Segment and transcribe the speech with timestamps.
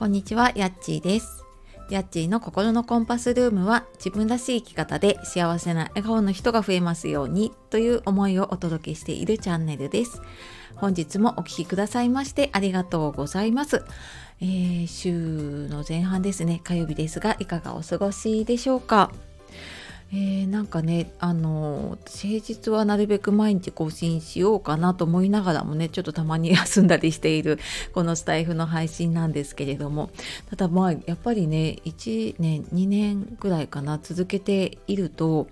[0.00, 1.44] こんにちは、やっちーです。
[1.90, 10.22] やっちーの心のコンパスルームは自分らしい生き方で幸せな笑顔の人が増えますようにという思いをお届けしているチャンネルです。
[10.76, 13.84] 本日もお聴きくださいましてありがとうございます。
[14.40, 19.12] えー、週の前半ですね、火曜日ですがいかがお過ごしでしょうか？
[20.12, 27.60] えー、なんかねあの平日はなるべく毎日更新しようかなと思いながらもねちょっとたまに休んだりしている
[27.94, 30.10] このスタイフの配信なんですけれども。
[30.48, 35.46] ただまあやっぱりね1年2年ぐらいかな続けていると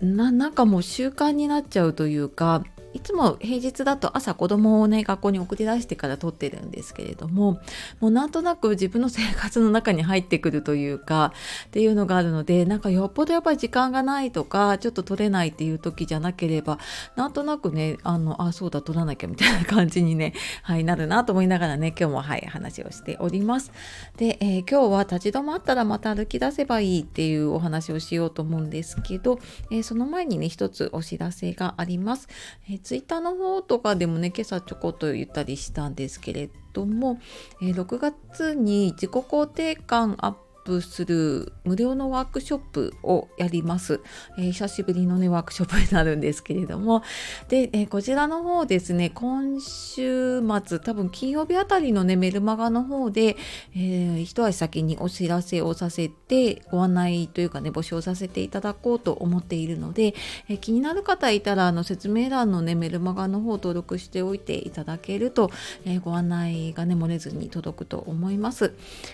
[0.00, 2.64] なんかもう習慣になっちゃうというか
[2.96, 7.60] いつも平日だと朝子供をね学校に送り出してから撮ってるんですけれども
[8.00, 11.34] もうなんとなく自分の生活の中に入ってくるというか
[11.66, 16.78] っていうのがあるのでなんかよっぽどやっぱり時間がないとかちょっと撮れないっていう時じゃなければ
[17.16, 23.72] なんとなくねあのあそうだ撮らなきゃみたいな感じにね、 はい、なるなと思いながらね今日もはい話をしております。
[24.16, 29.38] で、えー、今日は立ち止まったらまた歩き出せばいいっていうお話をしようと思うんですけど、
[29.70, 32.28] えー、その前にね一つお知らせがあります。
[32.70, 37.18] えーツイッターの方とかでもね今朝ちょこっと言ったりしたんですけれども、
[37.60, 40.34] えー、6月に自己肯定感アッ
[40.66, 44.00] ププする無料のワークショップをやります。
[44.36, 47.02] えー、久しぶりのね、ワークショップになるんですけれども、
[47.48, 53.36] で、えー、こちらの方ですね、今週末、多分金曜日あたりのね、メルマガの方で、
[53.74, 60.14] えー、一足先にお知らせをさせて、ご案内というかね、募集させていただこうと思っているので、
[60.48, 65.50] えー、気になる方いたら、あの、説明欄のね、メルマガの方を登録しておいていただけると、
[65.84, 68.72] え、ご案内がね、漏れずに届くと思います。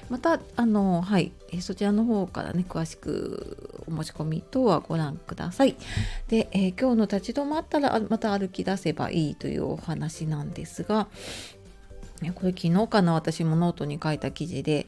[0.08, 5.76] また、あの、はい、えそちらの方からね詳しくお申し込み等はご覧ください。
[6.28, 11.08] で、えー、今日の立ち止まったらまた歩き出せばいいというお話なんですが
[12.34, 14.86] これ昨日かな私もノートに書いた記事で、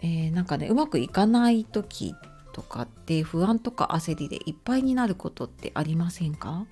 [0.00, 2.14] えー、なんかねうまくいかない時
[2.52, 6.66] とかって不安とか焦りでいっぱいになることってありませんか？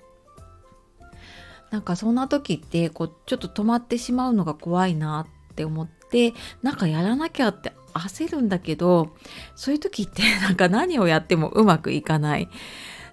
[1.69, 6.33] なんかそんな時ってこうちょっと止まってしまうのが怖いなって思って
[6.63, 9.15] なんかやらなきゃって焦るんだけど
[9.55, 12.49] そういう時ってなんか何をやってもうまくいかない。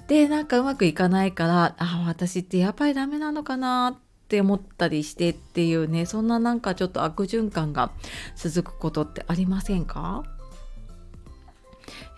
[0.06, 7.90] でなんかうまくいかないからあ私ってやっぱりダメなのかなって思ったりしてっていうねそんななんかちょっと悪循環が
[8.36, 10.24] 続くことってありませんか？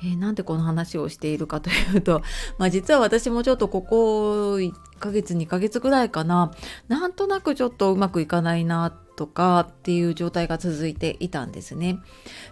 [0.03, 2.23] えー、なんでこの話をしているかというと、
[2.59, 6.53] まあ、実は私もちょっとここ1ヶ月2ヶ月ぐらいかな
[6.89, 11.99] なんとなくちょっとうまくいかないなとかっていう状態が続いていたんですね。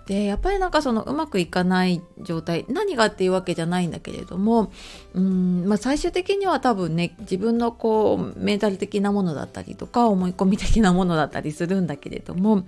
[0.07, 4.73] でやっぱりなんかそのうまくいかない状態何がっていうわけじゃないんだけれども
[5.15, 12.67] うん、まあ、最終的には多分ね自分のこうメンタル的なものだったりとか思い込み的なものだったりするんだけれども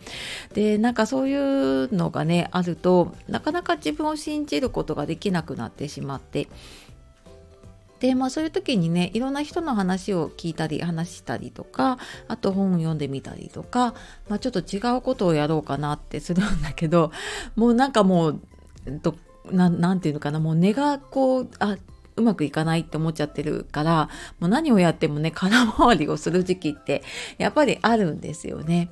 [0.54, 6.48] でなんかそういうのがねあるとなかなか自分を信じることができなくなってしまって
[8.00, 11.98] でまあそういう時にねいろんな人の話を聞いたり話したりとか
[12.28, 13.94] あと本を読んでみたりとか、
[14.28, 17.10] まあ、ちょっと違うことをやろうかなってするんだけど
[17.56, 18.40] もうなんかもう
[19.50, 21.76] 何て言うのかなもう根がこうあ
[22.16, 24.08] うまくいかないって思っちゃってるから
[24.40, 27.02] もう何をやってもね空回りをする時期って
[27.38, 28.90] やっぱりあるんですよね。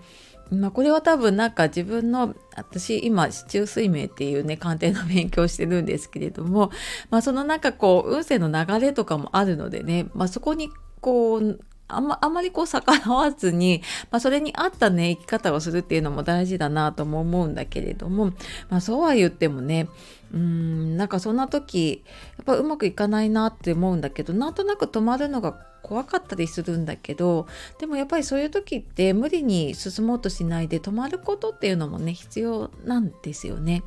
[0.50, 6.70] まあ、これは多分なんか自分の私今市中水明っていうね鑑定の勉強してるんですけれども、
[7.10, 11.60] まあ、そのなんかこう運勢の流れとかもあるのでね、まあ、そこにこう
[11.96, 18.32] あんまあんまりこう逆らわずに、まあ、それに合ったね生き方をするっていうのも大事だなとも思うんだけれども、
[18.68, 19.88] まあ、そうは言ってもね
[20.32, 22.02] うんなんかそんな時
[22.38, 27.46] やっぱうまくいかないなって思うんだけどなんとなく止まるのが怖かったりするんだけど
[27.78, 33.82] でもやっぱりそういう時って無理に進もうとしないで止まることっていうのもね必要なんですよね。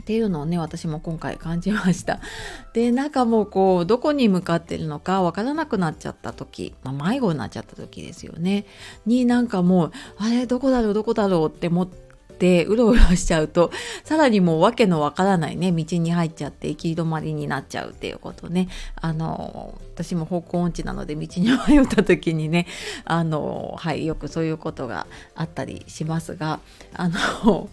[0.00, 2.20] っていうのをね私も今回感じました。
[2.72, 8.64] でなんかもうこうどこに向かってるのかわからなくなっちゃった時、まあ、迷子になっちゃった時ですよね。
[9.06, 12.07] になんかもうあれどこだろうどこだろうって思って
[12.38, 13.70] てうろうろしちゃうと
[14.04, 18.68] さらにもう訳のわからないね道に入っちゃって行き止まりになっちゃうっていうことね。
[18.96, 22.66] あの私も方向音痴なので道に迷った時にね
[23.04, 26.60] あのはいよくそういうことがあったりしますが
[26.94, 27.68] あの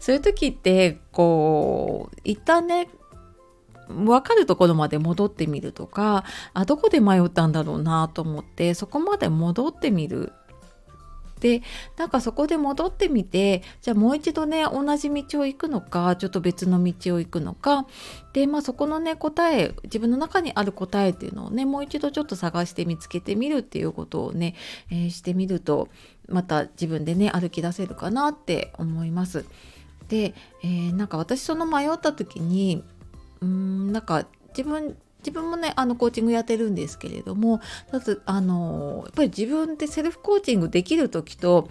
[0.00, 2.88] そういう時ってこう一旦ね
[3.88, 6.24] 分かるところまで戻ってみるとか
[6.54, 10.32] あどこで迷ったんだろうなと思ってそこまで戻ってみる
[11.40, 11.62] で
[11.96, 17.86] なんかそこで戻ってみてじゃあもう一度ね同じ道を行くのかちょっと別の道を行くのか
[18.32, 24.54] でまあそこのね答え自分の中にある答えっていうのをねもう一度ちょっと探して見つけてみるっていうことをね、
[24.90, 25.88] えー、してみると
[26.28, 29.46] また自分でね歩き出せるかなって思います。
[30.08, 32.82] で、えー、なんか私その迷った時に
[33.40, 37.60] うーんなんか自分自分もねあのコーチングやってるんですけれども
[37.92, 41.68] まずあのやっぱり自分でセルフコーチングできる時と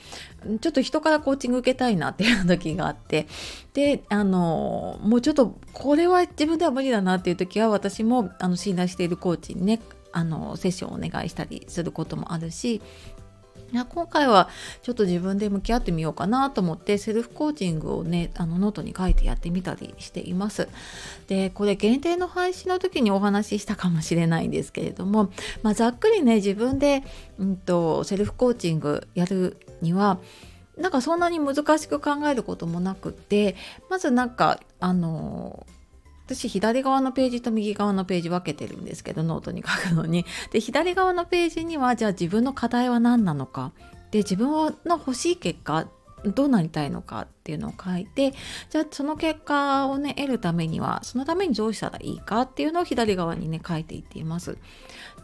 [0.61, 3.27] ちょっと人からコーチング受けたいなっていう時があって
[3.73, 9.79] であのもうちょっとこれは自分では無理だなっていう時は私もあの信頼しているコーチにね
[10.11, 12.81] あのセッションをお願いしたりすることもあるし
[13.71, 14.49] いや今回は
[14.81, 20.69] ちょっと自分で向き合ってみようかなと思ってセルフコーチングをねあのノートに書いてやってみたりしています。
[21.27, 25.31] でこれ限定の配信の時にお話ししたかもしれないんですけれども、
[25.63, 27.03] まあ、ざっくりね自分で、
[27.37, 30.19] うんと、セルフコーチングやるには
[30.77, 33.55] なんかそんなに難しく考えることもなくって
[33.89, 35.65] まずなんかあの
[36.27, 40.25] 私左側のページと右側のページ分けてるんですけどノートに書くのに。
[40.51, 43.71] で左側のページにはじゃあ自分の課題は何なのか。
[44.11, 44.47] で自分
[44.85, 45.87] の欲しい結果
[46.25, 48.33] どうなりたいのかっていうのを書いて
[48.69, 54.57] じゃあその結果をね得るためにはそのためにどうしたらいいかっていうのを左側にね書いていっています。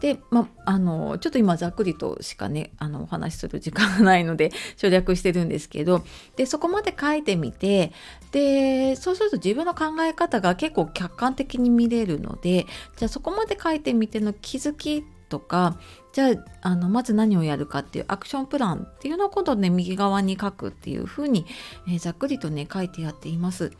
[0.00, 6.04] で、まあのちょっと今ざっくりとしかねあのお話しする時間がないので 省略してるんですけど
[6.36, 7.92] でそこまで書いてみて
[8.32, 12.66] でそうすると自分の考え方が結構客観的に見れるので
[12.96, 15.76] じゃあそこまで書いてみての気づきとか
[16.12, 21.44] じゃああのまず何をやるかっていうアクションプランっていうのを今度ね右側に書くっていうふうに、
[21.88, 23.72] えー、ざっくりとね書いてやっています。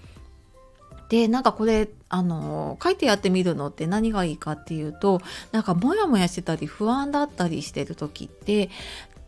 [1.10, 5.20] でなんかこれあの書いてやってみるのって何がいいかっていうと
[5.52, 8.68] なんかモヤモヤしてたり不安だったりしてる時って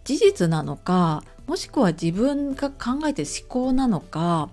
[0.02, 4.49] 事実なのかもしくは自分が考えてる思考なのか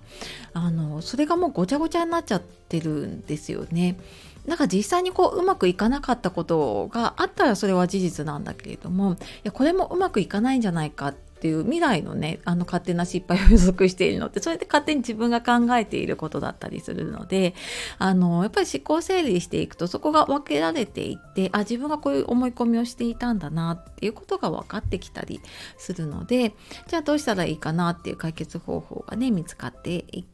[0.52, 3.96] あのそれがもうごちゃごちゃになっちゃってるんですよね。
[4.46, 11.14] なんか実際にこううまくいかなかったことがあったらそれは事実なんだけれどもいやこれもうまくいかないんじゃないかっ
[11.44, 17.54] ていう未来のねあの勝手な失敗を予測しているのってそれで勝手に自分が考えていることだったりするので
[17.98, 25.40] あのやっぱり思考整理していくとそこが分けられていってあ自分がこういう思い込みをしていたんだなっていうことが分かってきたり
[25.76, 26.54] するので
[26.86, 30.24] じゃあどうしたらいいかなっていう解決方法がね見つかってい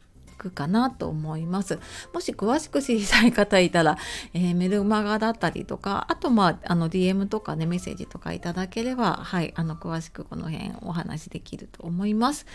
[0.40, 1.78] くかなと思います。
[2.14, 3.98] もし詳しく知りたい方いたら、
[4.32, 12.46] えー、メルマガだったりとか、あとまあ、あの DM とかね、メッセージとかいただければ、はい、あの詳しくこの辺お話できると思います。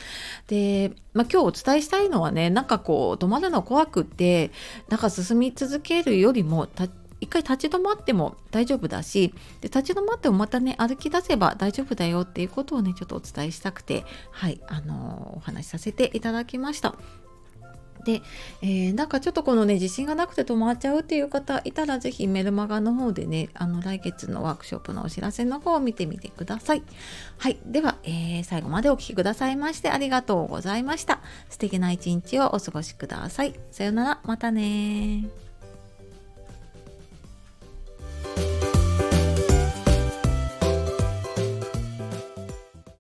[0.47, 4.51] で、まあ今日お伝えしたいのはね、なんかこう、止まるの怖くって、
[4.89, 6.67] なんか進み続けるよりも、
[7.21, 16.95] 一回立ち止まっても大丈夫だしで立ち止まってもまたね歩き出せば大丈夫だよっていうことをねちょっとお伝えしたくてはいあのー、お話しさせていただきました
[18.05, 18.21] で、
[18.61, 26.83] えー、なんかちょっとこのね自信がなくて止まっちゃうっていう方いたら是非メルマガの方でねあの来月のワークショップのお知らせの方を見てみてください。
[27.37, 27.57] はい。
[27.65, 31.19] では、えー、最後までお聴きくださいましてありがとうございました。
[31.49, 33.55] 素敵な一日をお過ごしください。
[33.71, 34.19] さようなら。
[34.23, 35.44] またね